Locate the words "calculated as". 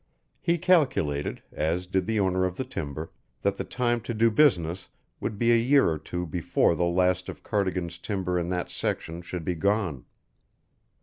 0.57-1.85